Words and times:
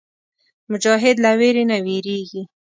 مجاهد 0.71 1.15
له 1.23 1.31
ویرې 1.39 1.63
نه 1.71 1.77
وېرېږي. 1.85 2.41